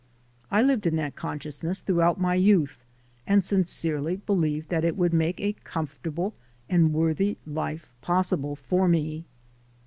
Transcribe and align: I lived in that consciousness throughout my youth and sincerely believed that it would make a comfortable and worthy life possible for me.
I 0.49 0.63
lived 0.63 0.87
in 0.87 0.95
that 0.95 1.15
consciousness 1.15 1.79
throughout 1.79 2.19
my 2.19 2.33
youth 2.33 2.83
and 3.27 3.45
sincerely 3.45 4.15
believed 4.15 4.69
that 4.69 4.83
it 4.83 4.97
would 4.97 5.13
make 5.13 5.39
a 5.39 5.53
comfortable 5.63 6.33
and 6.67 6.91
worthy 6.91 7.37
life 7.45 7.93
possible 8.01 8.55
for 8.55 8.87
me. 8.87 9.25